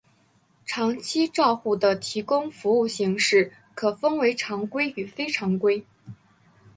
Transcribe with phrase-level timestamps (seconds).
[0.65, 5.85] 长期照护的提供服务形式可分为常规与非常规。